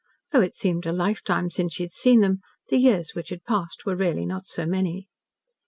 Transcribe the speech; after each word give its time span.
Though 0.31 0.41
it 0.41 0.55
seemed 0.55 0.87
a 0.87 0.91
lifetime 0.91 1.51
since 1.51 1.75
she 1.75 1.83
had 1.83 1.91
seen 1.91 2.21
them, 2.21 2.39
the 2.69 2.77
years 2.77 3.11
which 3.13 3.29
had 3.29 3.43
passed 3.43 3.85
were 3.85 3.95
really 3.95 4.25
not 4.25 4.47
so 4.47 4.65
many. 4.65 5.07